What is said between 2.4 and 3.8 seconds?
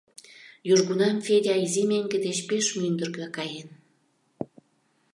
пеш мӱндыркӧ каен.